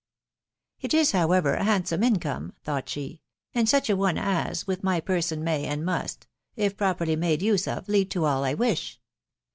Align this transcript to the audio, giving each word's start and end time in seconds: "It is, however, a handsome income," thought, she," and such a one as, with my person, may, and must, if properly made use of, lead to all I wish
"It 0.81 0.95
is, 0.95 1.11
however, 1.11 1.53
a 1.53 1.63
handsome 1.63 2.01
income," 2.01 2.53
thought, 2.63 2.89
she," 2.89 3.21
and 3.53 3.69
such 3.69 3.87
a 3.87 3.95
one 3.95 4.17
as, 4.17 4.65
with 4.65 4.83
my 4.83 4.99
person, 4.99 5.43
may, 5.43 5.65
and 5.67 5.85
must, 5.85 6.25
if 6.55 6.75
properly 6.75 7.15
made 7.15 7.43
use 7.43 7.67
of, 7.67 7.87
lead 7.87 8.09
to 8.09 8.25
all 8.25 8.43
I 8.43 8.55
wish 8.55 8.99